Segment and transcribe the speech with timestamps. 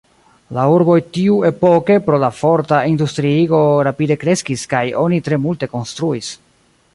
[0.57, 6.33] La urboj tiuepoke pro la forta industriigo rapide kreskis kaj oni tre multe konstruis.